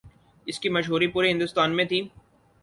[0.47, 2.01] اس کی مشہوری پورے ہندوستان میں تھی۔